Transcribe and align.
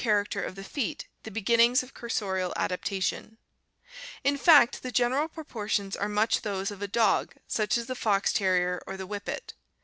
Natural 0.03 0.13
size, 0.13 0.13
character 0.23 0.41
of 0.43 0.55
the 0.55 0.63
feet 0.63 1.07
the 1.21 1.29
begin 1.29 1.59
(After 1.59 1.65
Matthew.). 1.65 1.65
r. 1.65 1.65
f,. 1.65 1.71
f 1.71 1.71
mngs 1.71 1.83
of 1.83 1.93
cursorial 1.93 2.53
adaptation. 2.55 3.37
In 4.23 4.35
fact, 4.35 4.81
the 4.81 4.91
general 4.91 5.27
proportions 5.27 5.95
are 5.95 6.09
much 6.09 6.41
those 6.41 6.71
of 6.71 6.81
a 6.81 6.87
dog 6.87 7.35
such 7.47 7.77
as 7.77 7.85
the 7.85 7.93
fox 7.93 8.33
terrier 8.33 8.81
or 8.87 8.97
the 8.97 9.05
whippet. 9.05 9.53